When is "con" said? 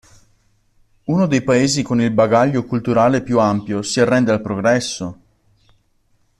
1.83-2.01